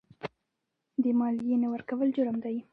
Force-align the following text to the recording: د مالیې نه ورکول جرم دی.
د 1.03 1.05
مالیې 1.19 1.55
نه 1.63 1.67
ورکول 1.73 2.07
جرم 2.15 2.37
دی. 2.43 2.57